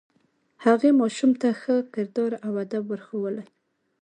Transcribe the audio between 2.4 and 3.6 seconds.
او ادب ور ښوولی